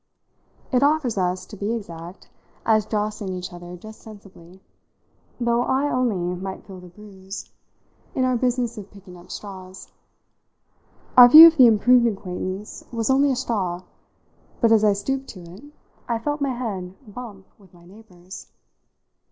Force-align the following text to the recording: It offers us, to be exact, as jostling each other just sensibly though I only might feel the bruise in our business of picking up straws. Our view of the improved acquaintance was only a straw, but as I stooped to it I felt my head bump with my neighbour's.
It 0.71 0.81
offers 0.81 1.15
us, 1.15 1.45
to 1.45 1.55
be 1.55 1.75
exact, 1.75 2.27
as 2.65 2.87
jostling 2.87 3.33
each 3.35 3.53
other 3.53 3.77
just 3.77 4.01
sensibly 4.01 4.59
though 5.39 5.61
I 5.61 5.91
only 5.91 6.35
might 6.41 6.65
feel 6.65 6.79
the 6.79 6.87
bruise 6.87 7.51
in 8.15 8.25
our 8.25 8.35
business 8.35 8.79
of 8.79 8.89
picking 8.89 9.15
up 9.15 9.29
straws. 9.29 9.91
Our 11.15 11.29
view 11.29 11.45
of 11.45 11.57
the 11.57 11.67
improved 11.67 12.07
acquaintance 12.07 12.83
was 12.91 13.11
only 13.11 13.29
a 13.31 13.35
straw, 13.35 13.83
but 14.59 14.71
as 14.71 14.83
I 14.83 14.93
stooped 14.93 15.27
to 15.35 15.41
it 15.43 15.63
I 16.09 16.17
felt 16.17 16.41
my 16.41 16.49
head 16.55 16.95
bump 17.13 17.45
with 17.59 17.71
my 17.71 17.85
neighbour's. 17.85 18.47